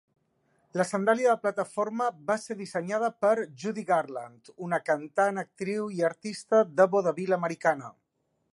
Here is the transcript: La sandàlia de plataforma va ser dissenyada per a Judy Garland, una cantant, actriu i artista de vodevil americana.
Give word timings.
La 0.79 0.85
sandàlia 0.91 1.33
de 1.33 1.41
plataforma 1.43 2.07
va 2.31 2.37
ser 2.45 2.57
dissenyada 2.61 3.11
per 3.25 3.33
a 3.33 3.45
Judy 3.65 3.83
Garland, 3.91 4.51
una 4.69 4.81
cantant, 4.89 5.41
actriu 5.43 5.87
i 5.99 6.05
artista 6.11 6.63
de 6.81 6.89
vodevil 6.97 7.37
americana. 7.39 7.93